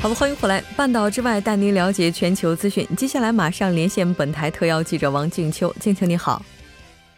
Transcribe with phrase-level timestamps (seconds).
[0.00, 2.86] 好的，欢迎回来，半岛之外带您了解全球资讯。
[2.96, 6.40] 接下来马上连线本台特邀记者王静秋，静秋你好，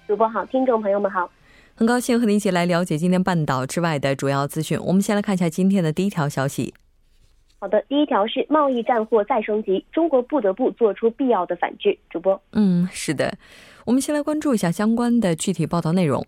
[0.08, 1.30] 主播好，听众朋友们好，
[1.74, 4.80] 很高兴和您一起来了解今天半岛之外的主要资讯。
[4.80, 6.72] 我们先来看一下今天的第一条消息。
[7.58, 11.98] 好的，第一条是贸易战或再升级，中国不得不做出必要的反制。
[12.08, 13.36] 主播，嗯，是的，
[13.84, 16.26] 我们先来关注一下相关的具体报道内容。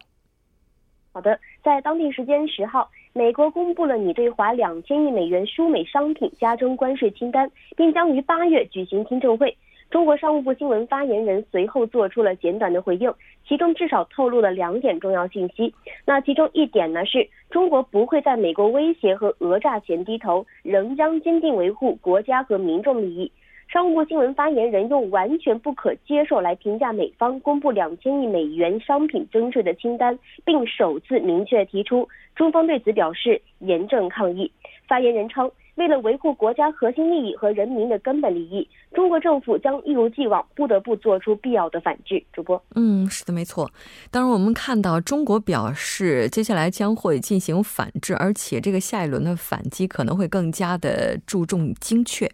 [1.12, 2.91] 好的，在当地时间十号。
[3.14, 9.54] 美国公布了拟对华两千亿美元输美商品加征关税清单，并将于八月举行听证会。
[9.91, 13.12] 中国商务部新闻发言人随后做出了简短的回应，
[13.46, 15.74] 其中至少透露了两点重要信息。
[16.06, 23.30] 那其中一点呢，是中国不会在美国威胁和讹诈前低头，仍将坚定维护国家和民众利益。
[23.73, 32.06] 商务部新闻发言人用完全不可接受来评价美方公布两千亿美元商品征税的清单，并首次明确提出，
[32.37, 34.53] 中方对此表示严正抗议。
[34.87, 42.23] 发言人称，为了维护国家核心利益和人民的根本利益，中国政府将一如既往不得不做出必要的反制。
[42.31, 43.70] 主播，嗯，是的，没错。
[44.11, 52.31] 当然，我们看到中国表示，接下来将会进行反制，而且这个下一轮的反击可能会更加的注重精确。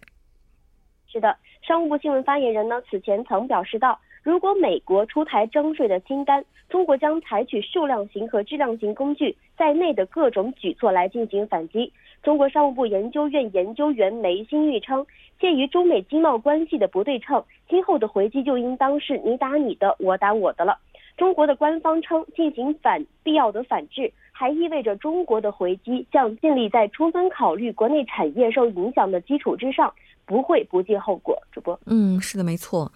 [1.11, 11.91] 是的，商务部新闻发言人呢此前曾表示到，如果美国出台征税的清单，中国将采取数量型和质量型工具在内的各种举措来进行反击。
[12.23, 15.07] 中国商务部研究院研究员梅新玉称，
[15.41, 20.77] 鉴于中美经贸关系的不对称，今后的回击就应当是你打你的，我打我的了。
[21.17, 29.93] 中国的官方称，进行反必要的反制，还意味着中国的回击将建立在充分考虑国内产业受影响的基础之上。
[30.29, 31.81] 不会不计后果，主播。
[31.87, 32.93] 嗯，是的，没错。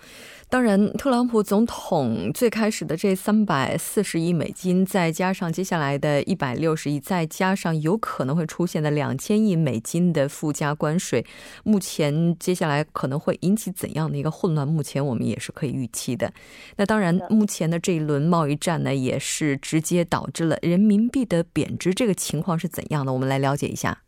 [0.50, 11.24] 当然，特朗普总统最开始的这三百四十亿美金，再加上接下来的一百六十亿，再加上有可能会出现的两千亿美金的附加关税，
[11.64, 14.68] 目前接下来可能会引起怎样的一个混乱？
[14.68, 16.30] 目前我们也是可以预期的。
[16.76, 21.94] 那当然，目前的这一轮贸易战呢，也是直接导致了人民币的贬值。
[21.94, 23.10] 这个情况是怎样的？
[23.10, 24.02] 我们来了解一下。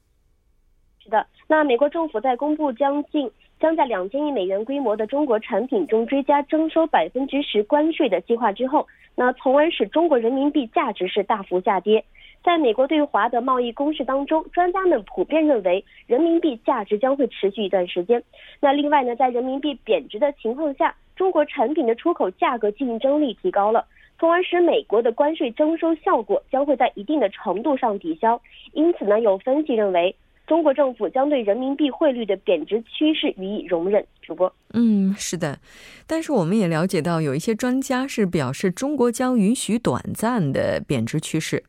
[1.02, 12.04] 是的，那美国政府在公布将近将在两千亿美元规模的中国产品中追加征收百分之十关税的计划之后，那从而使中国人民币价值是大幅下跌。
[12.42, 18.22] 在美国对华的贸易攻势当中，专家们普遍认为人民币价值将会持续一段时间。
[18.60, 23.86] 那另外呢，在人民币贬值的情况下，中国产品的出口价格竞争力提高了，
[24.18, 28.40] 从而使美国的关税征收效果将会在一定的程度上抵消。
[28.72, 30.14] 因此呢，有分析认为。
[30.46, 34.06] 中国政府将对人民币汇率的贬值趋势予以容忍。
[34.20, 35.58] 主播，嗯，是的，
[36.06, 41.64] 但是我们也了解到，有一些专家是表示，中国将允许短暂的贬值趋势。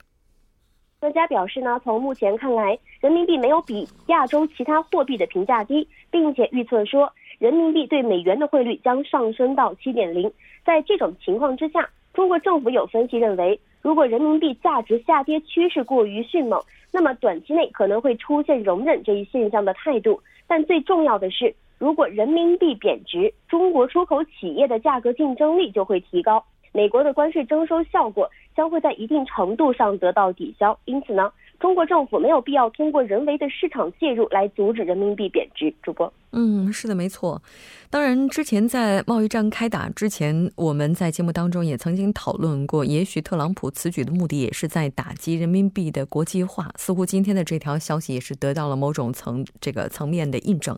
[0.99, 10.29] 专家表示呢，从目前看来，人民币没有比亚洲其他货币的评价低，并且预测说，人民币对美元的汇率将上升到七点零。
[10.65, 16.61] 在这种情况之下，中国政府有分析认为，如果人民币价值下跌趋势过于迅猛。
[16.95, 20.17] 那么短期内可能会出现容忍这一现象的态度，
[20.47, 26.41] 但最重要的是，如果人民币贬值，中国出口企业的价格竞争力就会提高，
[26.71, 30.79] 美国的关税征收效果将会在一定程度上得到抵消。
[30.85, 31.29] 因此呢？
[31.59, 35.73] 中国政府没有必要通过人为的市场介入来阻止人民币贬值。
[35.81, 37.41] 主播，嗯，是的，没错。
[37.89, 46.71] 当然，之前在贸易战开打之前，我们在节目当中也曾经讨论过，也许特朗普此举的目的也是在打击人民币的国际化。
[46.75, 50.77] 似乎今天的这条消息也是得到了某种层这个层面的印证。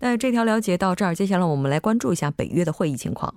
[0.00, 3.34] 那这条了解到这儿，接下来我们来关注一下北约的会议情况。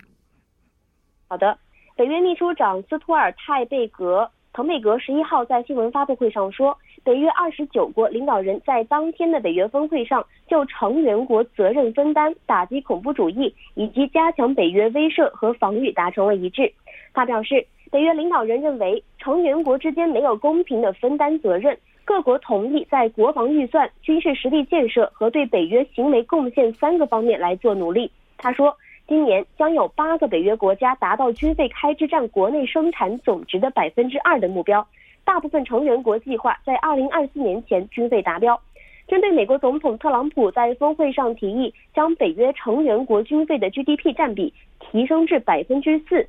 [1.27, 1.57] 好的，
[1.95, 4.29] 北约秘书长斯托尔泰贝格。
[4.53, 16.69] 滕贝格十一号在新闻发布会上说，北约二十九国领导人在当天的北约峰会上就成员国责任分担、打击恐怖主义以及加强北约威慑和防御达成了一致。
[17.13, 28.11] 他表示，北约领导人认为，成员国之间没有公平的分担责任，各国同意在国防预算、军事实力建设和对北约行为贡献三个方面来做努力。
[28.37, 28.75] 他说，
[29.07, 34.87] 今年将有八个北约国家达到军费开支占国内生产总值的百分之二的目标，
[35.25, 38.59] 大部分成员国计划在二零二四年前军费达标。
[39.07, 46.25] 针对美国总统特朗普在峰会上提议将北约成员国军费的 GDP 占比提升至百分之四，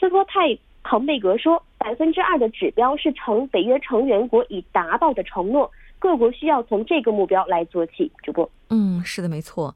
[0.00, 5.70] 斯托泰滕贝格说，百分之二的指标是成北约成员国已达到的承诺。
[5.98, 8.10] 各国需要从这个目标来做起。
[8.22, 9.74] 主播，嗯，是的，没错。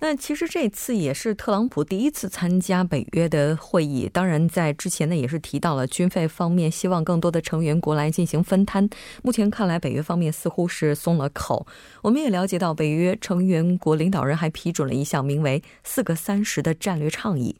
[0.00, 4.08] 那其实这次也是特朗普第一次参加北约的会议。
[4.12, 8.88] 当然，在之前呢，也是提到了军费方面，希望更多的成员国来进行分摊。
[9.22, 11.66] 目前看来，北约方面似乎是松了口。
[12.02, 17.56] 我们也了解到，北约成员国领导人还批准了一项名为“四个三十”的战略倡议。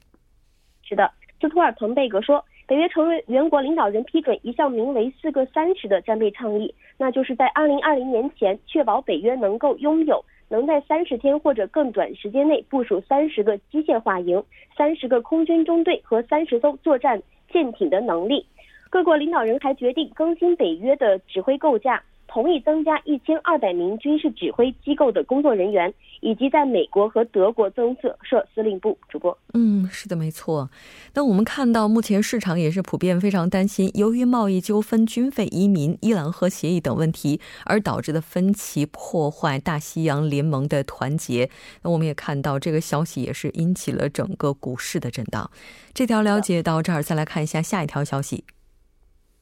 [0.82, 1.10] 是的，
[1.40, 2.44] 斯托尔滕贝格说。
[2.66, 14.43] 北约成员国领导人批准一项名为“四个三十”的战备倡议，那就是在二零二零年前确保北约能够拥有能在三十天或者更短时间内部署三十个机械化营、
[14.75, 17.22] 三十个空军中队和三十艘作战
[17.52, 18.46] 舰艇的能力。
[18.88, 22.02] 各国领导人还决定更新北约的指挥构架。
[22.26, 28.98] 同意增加一千二百名军事指挥机构的工作人员，以及在美国和德国增设设司令部。
[29.08, 30.68] 主播，嗯，是的，没错。
[31.14, 41.48] 那我们看到，目前市场也是普遍非常担心，由于贸易纠纷、军费、移民、伊朗核协议等问题而导致的分歧，破坏大西洋联盟的团结。
[41.82, 45.50] 那我们也看到，这个消息也是引起了整个股市的震荡。
[45.92, 48.44] 这条了解到这儿，再来看一下下一条消息。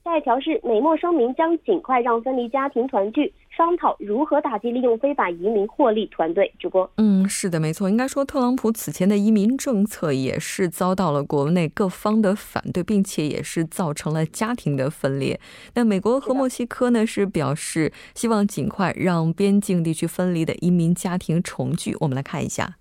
[0.04, 6.52] 下一条是美墨声明将尽快让分离家庭团聚，商讨如何打击利用非法移民获利团队。
[6.58, 7.88] 主播，嗯，是的，没错。
[7.88, 15.38] 应该说，特朗普此前的移民政策也是遭到了国内各方的反对，并且也是造成了家庭的分裂。
[15.74, 21.96] 那美国和墨西哥呢，是表示希望尽快让边境地区分离的移民家庭重聚。
[22.00, 22.74] 我们来看一下。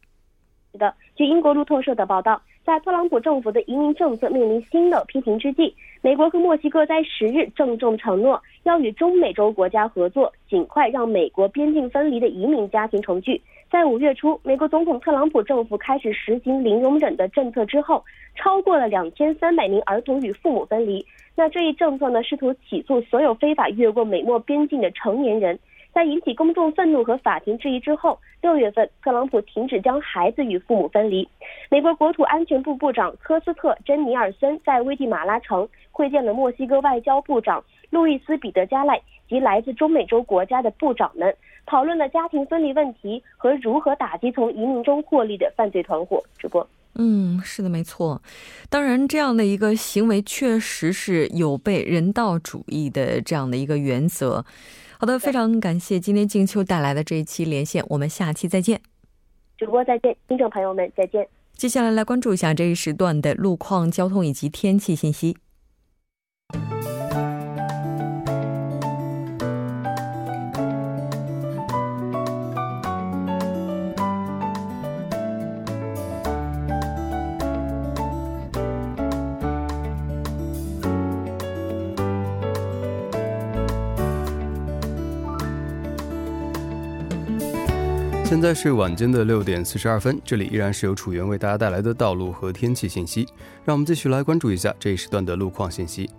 [0.72, 2.42] 是的，据英国路透社的报道。
[2.64, 13.42] 在特朗普政府的移民政策面临新的批评之际，美国和墨西哥在十日郑重承诺要与中美洲国家合作，尽快让美国边境分离的移民家庭重聚。
[13.72, 18.04] 在五月初，美国总统特朗普政府开始实行零容忍的政策之后，
[18.36, 21.04] 超过了两千三百名儿童与父母分离。
[21.36, 25.58] 那这一政策呢，试图起诉所有非法越过美墨边境的成年人。
[25.94, 31.28] 在引起公众愤怒和法庭质疑之后，六月份，特朗普停止将孩子与父母分离。
[31.70, 41.36] 美国国土安全部部长科斯特·珍尼尔森在危地马拉城会见了墨西哥外交部长路易斯·彼得加赖及来自中美洲国家的部长们，
[41.66, 46.24] 讨论了家庭分离问题和如何打击从移民中获利的犯罪团伙。
[46.38, 46.66] 主播，
[46.96, 48.22] 嗯，是的，没错。
[48.70, 54.46] 当然，这样的一个行为确实是有悖人道主义的这样的一个原则。
[55.02, 58.80] 好的，非常感谢今天静秋带来的这一期连线，我们下期再见。
[59.58, 61.28] 主播再见，听众朋友们再见。
[61.54, 65.36] 接下来来关注一下这一时段的路况、交通以及天气信息。
[88.32, 93.28] 现在是晚间的六点四十二分，这里依然是由楚源为大家带来的道路和天气信息。
[93.66, 96.10] 让我们继续来关注一下这一时段的路况信息。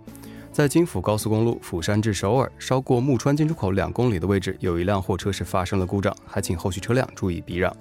[0.51, 7.75] 在京釜高速公路釜山至首尔，稍过木川进出口两公里的位置，有一辆货车是发生了故障，还请后续车辆注意避让。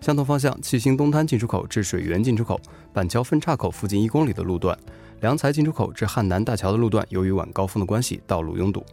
[0.00, 2.60] 相同方向，七星东滩进出口至水源进出口
[2.92, 4.76] 板桥分岔口附近一公里的路段，
[5.20, 8.84] 良才进出口至汉南大桥的路段，由于晚高峰的关系，道路拥堵。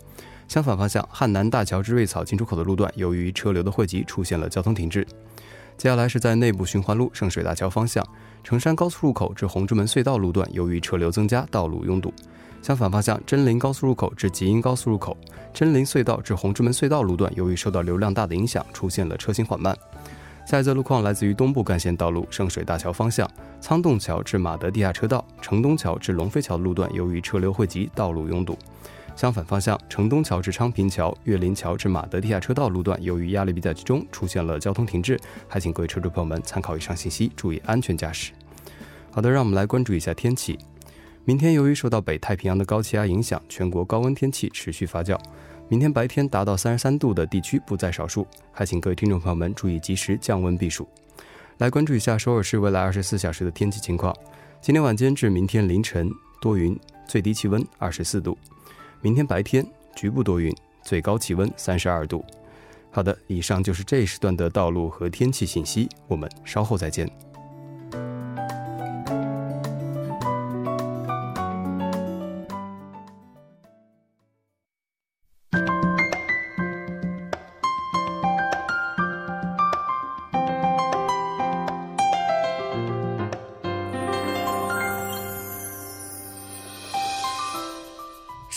[0.48, 5.06] 相反方向，汉南大桥至瑞草进出口的路段，由于车流的汇集，出现了交通停滞。
[5.78, 8.06] 接下来是在内部循环路圣水大桥方向，
[8.44, 12.14] 成山高速入口至红之门隧道路段，由于车流增加，道路拥堵。
[12.62, 15.18] 相反方向，真林高速入口至吉英高速入口、
[15.54, 19.76] 真林隧道至红之门隧道路段，由于受到流量大的影响，出现了车行缓慢。
[20.48, 28.58] 下一则路况来自于东部干线道路圣水大桥方向，仓洞桥至马德地下车道、城东桥至龙飞桥路段，由于车流汇集，道路拥堵。
[29.16, 35.18] 相反方向，城东桥至昌平桥、岳林桥至马德地下车道路段，由于压力比较集中，出现了交通停滞。
[35.48, 38.34] 还请各位车主朋友们参考以上信息，注意安全驾驶。
[39.12, 40.60] 好的，让我们来关注一下天气。
[41.24, 45.18] 明天由于受到北太平洋的高气压影响，全国高温天气持续发酵。
[45.70, 50.88] 明天白天达到三十三度的地区不在少数，还请各位听众朋友们注意及时降温避暑。
[51.58, 54.14] 来关注一下首尔市未来二十四小时的天气情况。
[54.62, 56.78] 今天晚间至明天凌晨多云。
[57.08, 58.36] 最低气温二十四度。
[59.06, 59.64] 明天白天
[59.96, 62.26] 局部多云，最高气温三十二度。
[62.90, 67.08] 好的，以上就是这一时段的道路和天气信息，我们稍后再见。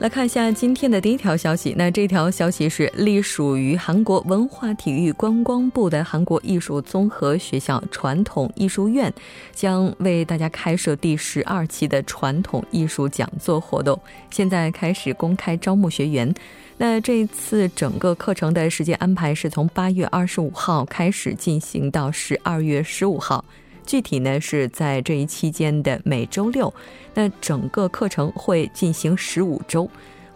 [0.00, 1.74] 来看一下今天的第一条消息。
[1.76, 9.12] 那这条消息是隶属于韩国文化体育观光部的韩国艺术综合学校传统艺术院，
[9.52, 14.00] 将为大家开设第十二期的传统艺术讲座活动。
[14.30, 16.34] 现在开始公开招募学员。
[16.78, 23.44] 那这次整个课程的时间安排是从八月二十五号开始进行到十二月十五号。
[23.86, 26.72] 具体呢是在这一期间的每周六，
[27.14, 29.88] 那整个课程会进行十五周。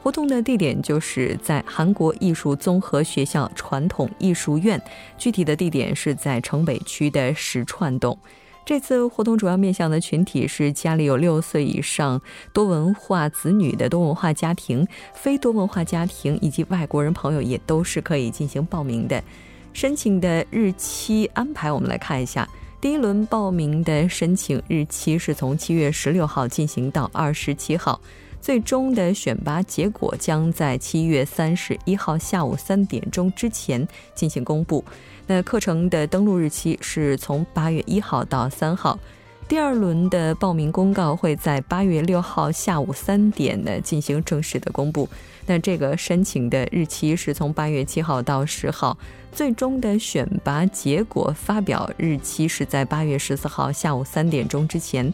[0.03, 4.79] 活动的地点就是在韩国艺术综合学校传统艺术院，
[5.17, 8.19] 具体的地点是在城北区的石串洞。
[8.67, 12.21] 这次活动主要面向的群体是家里有六岁以上
[12.53, 19.23] 多文化子女的多文化家庭、非多文化家庭以及外国人朋友，也都是可以进行报名的。
[19.73, 22.49] 申请的日期安排，我们来看一下。
[22.85, 27.99] 第一轮报名的申请日期是从七月十六号进行到二十七号，
[28.43, 34.85] 最终的选拔结果将在七月三十一号下午三点钟之前进行公布。
[35.27, 38.99] 那课程的登录日期是从八月一号到三号。
[39.49, 45.09] 第二轮的报名公告会在八月六号下午三点呢进行正式的公布。
[45.47, 48.97] 那这个申请的日期是从八月七号到十号，
[49.35, 55.13] 最终的选拔结果发表日期是在八月十四号下午三点钟之前。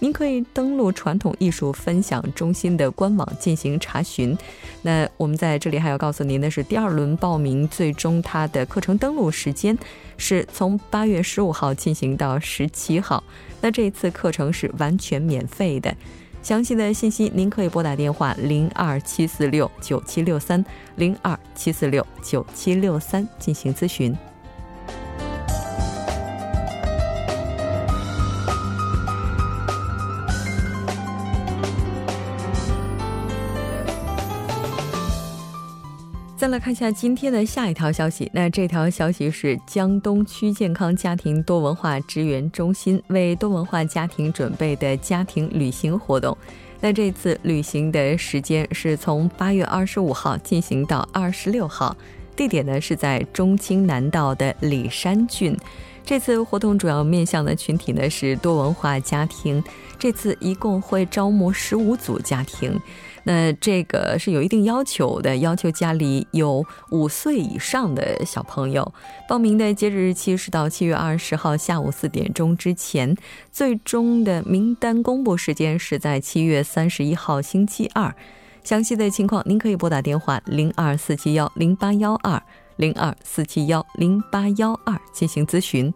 [0.00, 4.36] 您可以登录传统艺术分享中心的官网进行查询。
[4.82, 9.78] 那我们在这里还要告诉您的是，第二轮报名最终它的课程登录时间
[10.16, 13.22] 是从八月十五号进行到十七号。
[13.60, 15.94] 那这一次课程是完全免费的。
[16.42, 20.64] 详细的信息您可以拨打电话零二七四六九七六三
[20.96, 24.16] 零二七四六九七六三进行咨询。
[36.60, 38.30] 看一下今天的下一条消息。
[38.34, 46.36] 那这条消息是江东区健康家庭多文化支援中心为多文化家庭准备的家庭旅行活动。
[46.78, 51.96] 那这次旅行的时间是从八月二十五号进行到二十六号，
[52.36, 55.56] 地点呢是在中青南道的里山郡。
[56.10, 59.62] 这次活动主要面向的群体呢是多文化家庭。
[59.96, 62.76] 这次一共会招募十五组家庭。
[63.22, 68.92] 那这个是有一定要求的，要求家里有五岁以上的小朋友。
[69.28, 73.16] 报名的截止日期是到七月二十号下午四点钟之前，
[73.52, 78.12] 最终的名单公布时间是在七月三十一号星期二。
[78.64, 82.42] 详细的情况您可以拨打电话零二四七幺零八幺二
[82.80, 85.92] 零二四七幺零八幺二进行咨询。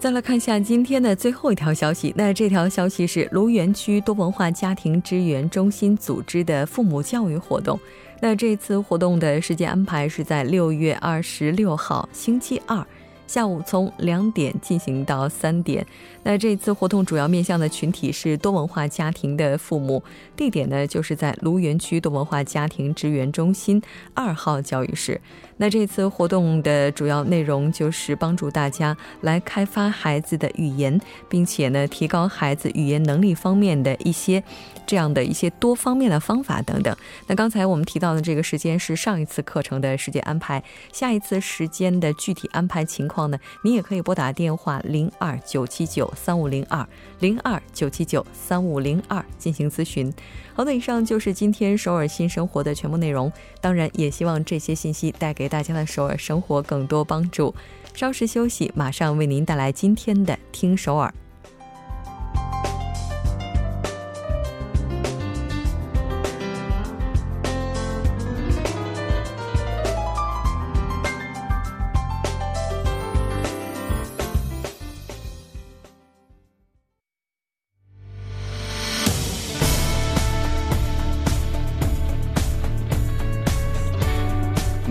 [0.00, 2.12] 再来看一下今天的最后一条消息。
[2.16, 7.78] 那这条消息是卢园区多文化家庭支援中心组织的父母教育活动。
[8.20, 12.84] 那这次活动的时间安排是在六月二十六号星期二。
[13.26, 15.86] 下午从两点进行到三点。
[16.22, 20.02] 那这次活动主要面向的群体是多文化家庭的父母，
[20.36, 23.80] 地点呢就是在卢园区多文化家庭支援中心
[24.14, 25.20] 二号教育室。
[25.58, 34.42] 那这次活动的主要内容就是帮助大家来开发孩子的语言，并且呢提高孩子语言能力方面的一些
[34.86, 36.94] 这样的一些多方面的方法等等。
[37.26, 43.30] 那刚才我们提到的这个时间是上一次课程的时间安排，下一次时间的具体安排情况。
[43.30, 46.86] 呢，您也可以拨打电话零二九七九三五零二
[47.20, 50.12] 零二九七九三五零二进行咨询。
[50.54, 53.30] 好的，以上就是今天首尔新生活的全部内容。
[53.60, 57.54] 当然，也希望这些信息带给给大家的首尔生活更多帮助。
[57.94, 61.14] 稍事休息，马上为您带来今天的听首尔。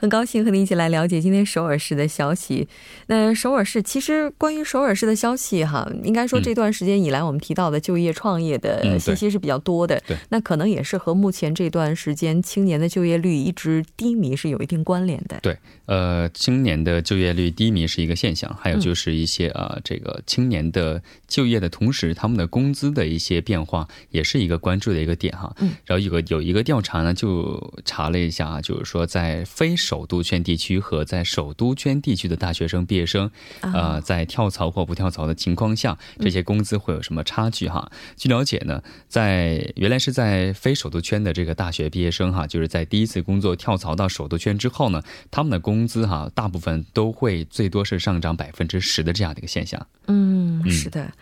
[0.00, 2.68] 很高兴和您一起来了解今天首尔市的消息。
[3.08, 10.00] 那首尔市其实关于首尔市的消息哈，应该说这段时间以来我们提到的就业创业的信息是比较多的。
[10.06, 15.40] 对，那可能也是和目前这段时间青年的就业率一直低迷是有一定关联的。
[15.42, 25.54] 对，呃，青年的就业率低迷是一个现象，还有就是一些呃，这个青年的就业的同时，他们的工资的一些变化也是一个关注的一个点哈。
[25.60, 25.70] 嗯。
[25.84, 33.30] 然后有个有一个调查呢，就查了一下啊，就是说在非首都圈地区和在首都圈地区的大学生毕业生，
[33.60, 37.92] 呃，在跳槽或不跳槽的情况下，这些工资会有什么差距哈？
[38.16, 49.86] 据了解呢，在原来是在非首都圈的这个大学毕业生哈，就是在第一次工作跳槽到首都圈之后呢，他们的工资哈，大部分都会最多是上涨百分之十的这样的一个现象。
[50.06, 51.12] 嗯，是的。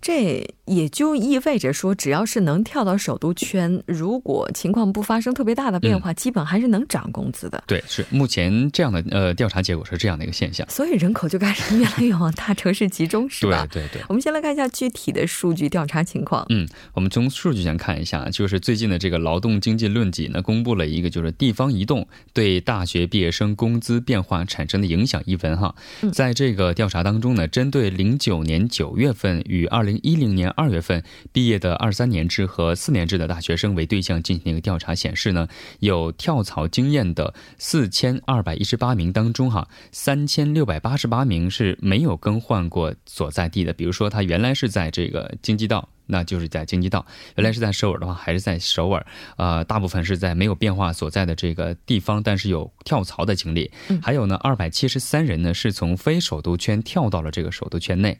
[0.00, 7.64] 这也就意味着说，只要是能跳到首都圈，如果情况不发生特别大的变化，基本还是能涨工资的。
[7.66, 10.64] 对，是目前这样的呃调查结果是这样的一个现象。
[10.70, 13.66] 所以人口就开始越来越往大城市集中，是吧？
[13.72, 14.02] 对对对。
[14.08, 16.46] 我们先来看一下具体的数据调查情况。
[16.50, 25.74] 嗯，我们从数据上看一下，就是最近的这个劳动经济论辑呢，公布了一个就是地方移动对大学毕业生工资变化产生的影响一文哈。
[26.12, 31.02] 在这个调查当中呢，针对零九年九月份与二零一零年二月份
[31.32, 35.48] 毕业的二三年制和四年制的大学生为对象进行一个调查，显示呢，
[35.80, 43.72] 有跳槽经验的四千二百一十八名当中，哈，三千六百八十八名是没有更换过所在地的。
[43.72, 45.88] 比如说，他原来是在这个京畿道。
[46.10, 47.04] 那就是在京畿道，
[47.36, 53.70] 原来是在首尔的话，还是在首尔，呃，大部分是在没有变化所在的这个地方，但是有跳槽的经历。
[54.02, 58.18] 还有呢，二百七十三人呢是从非首都圈跳到了这个首都圈内，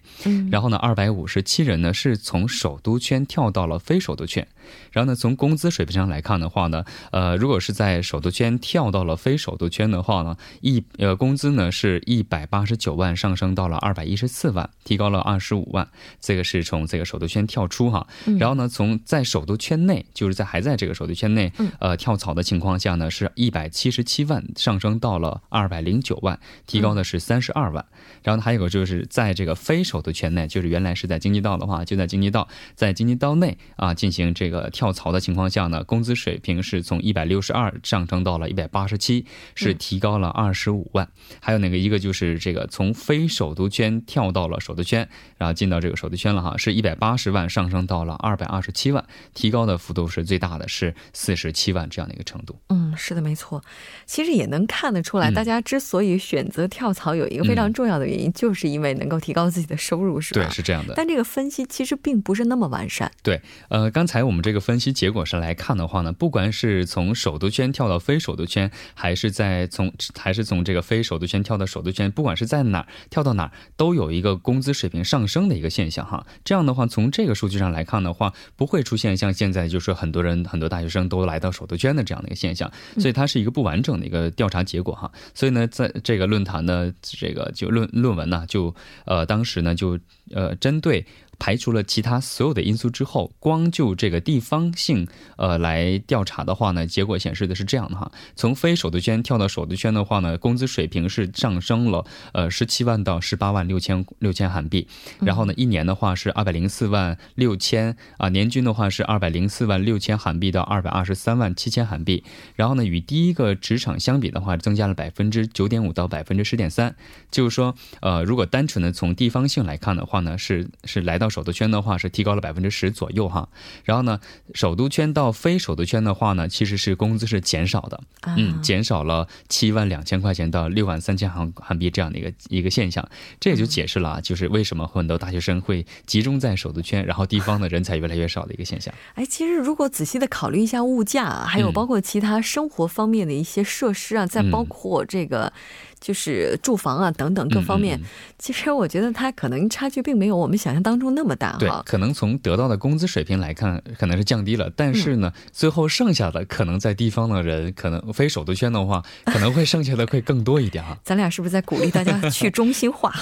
[0.52, 4.46] 然后呢，二百五十七人呢是从首都圈跳到了非首都圈。
[4.92, 15.88] 然后呢，从工资水平上来看的话呢，呃，如果是在首都圈跳到了非首都圈的话呢，一呃工资呢是一百八十九万上升到了二百一十四万，提高了二十五万。
[16.20, 17.77] 这个是从这个首都圈跳出。
[17.78, 18.04] 出哈，
[18.40, 27.86] 然后呢，从在首都圈内，就是在还在这个首都圈内，呃，跳槽的情况下呢，是一百七十七万上升到了二百零九万，提高的是三十二万。
[28.24, 41.08] 然后呢，还有个就是在这个非首都圈内，就是原来是在京畿道的话，就在京畿道，在京畿道内啊进行这个跳槽的情况下呢，工资水平是从一百六十二上升到了一百八十七，是提高了二十五万。
[41.38, 47.67] 还有哪个一个就是这个从非首都圈跳到了首都圈，然后进到这个首都圈了哈，是一百八十万上。
[47.70, 49.04] 升到了二百二十七万，
[49.34, 52.58] 提高的幅度是最大的，是四十七万这样的一个程度。
[52.68, 53.62] 嗯，是的，没错。
[54.06, 60.42] 其实也能看得出来，大家之所以选择跳槽，有一个非常重要的原因，就是因为能够提高自己的收入，是吧？
[60.42, 60.94] 对，是这样的。
[60.96, 63.10] 但这个分析其实并不是那么完善。
[63.22, 76.26] 对，呃，刚才我们这个分析结果上来看的话呢，不管是从首都圈跳到非首都圈，还是在从还是从这个非首都圈跳到首都圈，不管是在哪儿跳到哪儿，都有一个工资水平上升的一个现象哈。
[76.44, 77.57] 这样的话，从这个数据。
[77.58, 85.10] 上来看的话，不会出现像现在就是很多人很多大学生都来到首都圈的这样的一个现象，所以它是一个不完整的一个调查结果哈。
[85.34, 89.98] 所以呢，在这个论坛呢这个就论论文呢，就呃当时呢就
[90.32, 91.04] 呃针对。
[91.38, 98.10] 排除了其他所有的因素之后，光就这个地方性呃来调查的话呢，结果显示的是这样的哈。
[98.34, 104.88] 从非首都圈跳到首都圈的话呢，工资水平是上升了呃十七万到十八万六千六千韩币，
[105.20, 112.24] 然后呢一年的话是二百零四万六千啊，年均的话是二百零四万六千韩币到二百二十三万七千韩币，
[112.56, 116.96] 然后呢与第一个职场相比的话，增加了百分之九点五到百分之十点三，
[117.30, 121.27] 就是说呃如果单纯的从地方性来看的话呢，是是来到。
[121.28, 123.48] 首都圈的话是提高了百分之十左右哈，
[123.84, 124.20] 然后呢，
[124.54, 128.00] 首都圈到非首都圈的话呢，其实是工资是减少的，
[128.36, 133.08] 嗯，减少了七万两千块钱到六万三千韩韩币这样的一个一个现象，
[133.40, 138.92] 这也就解释了啊就是为什么很多大学生会集中在首都圈，然后地方的人才越来越少的一个现象。
[139.14, 145.52] 哎，其实如果仔细的考虑一下物价，还有包括其他生活方面的一些设施啊，再包括这个。
[146.00, 148.00] 就是住房啊等等各方面，
[148.38, 151.58] 其实我觉得它可能差距并没有我们想象当中那么大哈。
[151.58, 160.96] 对，可能从得到的工资水平来看，可能是降低了，但是呢，最后剩下的可能在地方的人，可能非首都圈的话，可能会剩下的会更多一点啊。
[161.04, 163.12] 咱俩是不是在鼓励大家去 中心化？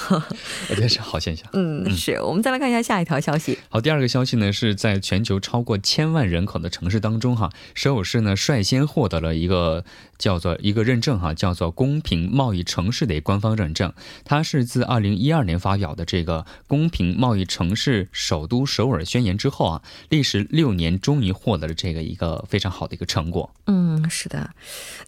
[0.69, 1.47] 我觉得是好现象。
[1.53, 3.57] 嗯，是我们再来看一下下一条消息。
[3.69, 9.83] 好，第二个消息呢是在全球超过千万人口的城市当中哈，首尔市呢率先获得了一个
[10.17, 13.91] 叫做一个认证哈，叫做公平贸易城市的官方认证。
[14.23, 23.49] 它是自二零一二年发表的这个公平贸易城市首都首尔宣言之后啊，历时六年终于获得了这个一个非常好的一个成果。
[23.65, 24.51] 嗯，是的。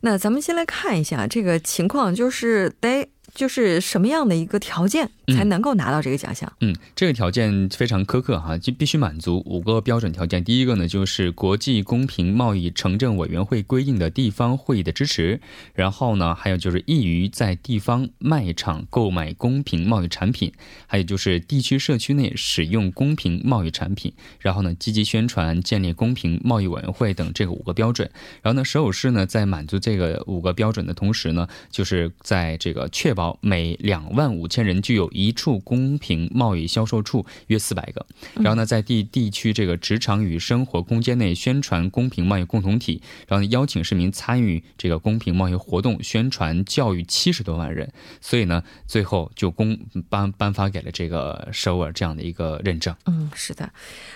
[0.02, 3.10] 那咱们先来看一下这个情况，就是得。
[3.34, 6.52] 就是什么样的一个条件才能够拿到这个奖项？
[6.62, 10.44] 嗯，这个条件非常苛刻哈，就必须满足五个标准条件。
[10.44, 15.40] 第一个呢，就是国际公平贸易城镇委员会规定的地方会议的支持。
[15.74, 20.52] 然后呢，还有就是易于在地方卖场购买公平贸易产品，
[20.88, 24.12] 还有就是地区社区内使用公平贸易产品。
[24.40, 28.10] 然后呢，积极宣传建立公平贸易委员会等这个五个标准。
[28.42, 33.19] 然后呢，首尔市呢在满足这个五个标准的同时呢，就是在这个确保。
[33.20, 38.06] 保每两万五千人具有一处公平贸易销售处，约四百个。
[38.36, 47.92] 然后呢，在地地区这个职场与生活空间内宣传公平贸易共同体，然后邀请市民参与这个公平贸易活动，宣传教育七十多万人。
[48.22, 49.78] 所以呢，最后就公
[50.08, 52.96] 颁颁发给了这个首尔这样的一个认证。
[53.06, 53.70] 嗯，是的。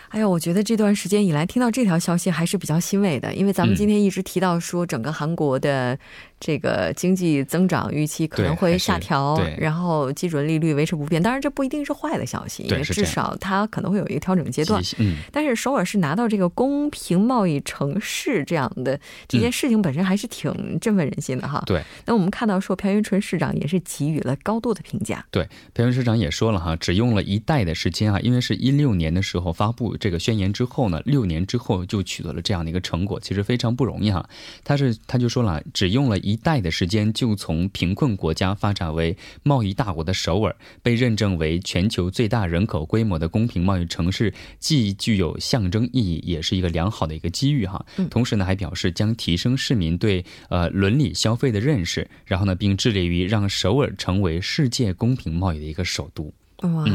[0.08, 5.98] 哎呦，我觉得这段时间以来听到这条消息还是比较欣慰的，因为咱们今天一直提到说整个韩国的
[6.40, 11.22] 这个经济增长预期可能会下调，然后基准利率维持不变。
[11.22, 14.82] 当然，这不一定是坏的消息，因为至少它可能会有一个调整阶段。
[15.00, 21.64] 嗯，但是首尔是拿到这个公平贸易城市这样的这件事情本身还是挺振奋人心的哈。
[21.66, 25.26] 对，那我们看到说朴元淳市长也是给予了高度的评价。
[25.32, 29.96] 对，朴元市长也说了哈，只用了一代的时间啊，因为是一六年的时候发布。
[29.98, 34.28] 这个宣言之后呢，六年之后就取得了这样的一个成果，其实非常不容易哈。
[34.64, 47.86] 他是他就说了，只用了一代的时间，就从贫困国家发展为贸易大国的首尔，被认证为全球最大人口规模的公平贸易城市，既具有象征意义，也是一个良好的一个机遇哈。
[48.10, 56.34] 同时呢，还表示将提升市民对呃伦理消费的认识，然后呢，并致力于让首尔成为世界公平贸易的一个首都。
[56.64, 56.86] 哇，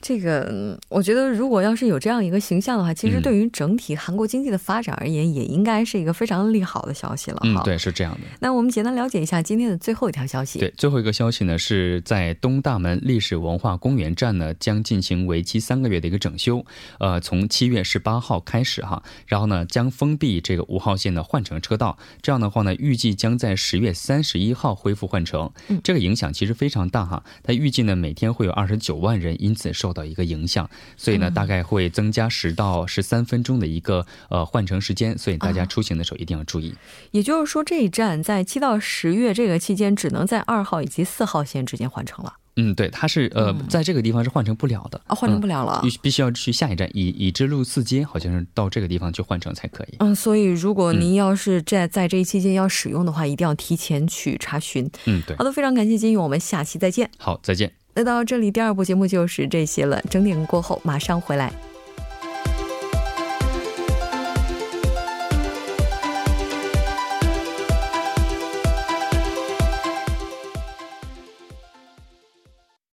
[0.00, 7.40] 这个我觉得，如果要是有这样一个形象的话，其实对于整体韩国经济的发展而言，也应该是一个非常利好的消息了。
[7.44, 8.20] 嗯，对，是这样的。
[8.40, 10.58] 那我们简单了解一下今天的最后一条消息。
[10.58, 16.62] 对，最后一个消息呢，是在东大门历史文化公园站呢，将进行为期三个月的一个整修。
[16.98, 21.96] 呃，从七月十八号开始哈，然后呢，将封闭这个五号线的换乘车道。
[22.20, 25.50] 这样的话呢，预计将在十月三十一号恢复换乘。
[25.68, 27.24] 嗯，这个影响其实非常大哈。
[27.42, 28.89] 它预计呢，每天会有二十九。
[28.90, 36.74] 九万人因此受到一个影响，所以呢，大概会增加十到十三分钟的一个呃换乘时间，所以大家出行的时候一定要注意。
[37.12, 42.34] 也就是说，这一站在七到十月这个期间，只能在二号以及四号线之间换乘了。
[42.56, 49.94] 嗯，对，它是呃，在这个地方是换乘不了的啊，换乘不了了，必必须要去下一站以以知路四街，好像是到这个地方去换乘才可以。
[50.00, 54.90] 嗯，所以如果您要是在在这一期间要使用的话，一定要提前去查询。
[55.04, 55.36] 嗯，对。
[55.36, 57.08] 好的，非常感谢金勇，我们下期再见。
[57.18, 57.79] 好，再见。
[57.94, 60.00] 那到这里，第二部节目就是这些了。
[60.08, 61.52] 整点过后马上回来。